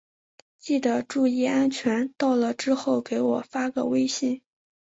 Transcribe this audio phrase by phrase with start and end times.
[0.57, 4.41] 记得注意安全，到了之后给我发个微信。